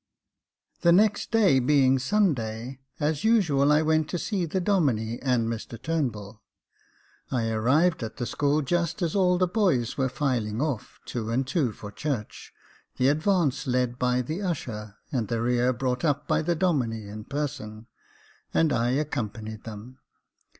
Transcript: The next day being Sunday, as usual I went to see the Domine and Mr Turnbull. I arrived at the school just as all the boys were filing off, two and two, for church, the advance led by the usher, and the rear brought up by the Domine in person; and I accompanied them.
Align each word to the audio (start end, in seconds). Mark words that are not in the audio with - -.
The 0.81 0.91
next 0.91 1.29
day 1.29 1.59
being 1.59 1.99
Sunday, 1.99 2.79
as 2.99 3.23
usual 3.23 3.71
I 3.71 3.83
went 3.83 4.09
to 4.09 4.17
see 4.17 4.45
the 4.47 4.59
Domine 4.59 5.19
and 5.21 5.47
Mr 5.47 5.79
Turnbull. 5.79 6.41
I 7.29 7.49
arrived 7.51 8.01
at 8.01 8.17
the 8.17 8.25
school 8.25 8.63
just 8.63 9.03
as 9.03 9.15
all 9.15 9.37
the 9.37 9.45
boys 9.45 9.99
were 9.99 10.09
filing 10.09 10.59
off, 10.59 10.99
two 11.05 11.29
and 11.29 11.45
two, 11.45 11.71
for 11.71 11.91
church, 11.91 12.51
the 12.97 13.09
advance 13.09 13.67
led 13.67 13.99
by 13.99 14.23
the 14.23 14.41
usher, 14.41 14.95
and 15.11 15.27
the 15.27 15.39
rear 15.39 15.71
brought 15.71 16.03
up 16.03 16.27
by 16.27 16.41
the 16.41 16.55
Domine 16.55 16.93
in 17.07 17.23
person; 17.25 17.85
and 18.55 18.73
I 18.73 18.89
accompanied 18.93 19.65
them. 19.65 19.99